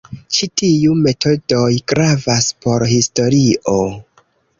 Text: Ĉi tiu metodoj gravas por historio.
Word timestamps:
Ĉi 0.35 0.47
tiu 0.59 0.93
metodoj 1.01 1.65
gravas 1.91 2.47
por 2.65 2.87
historio. 2.95 3.77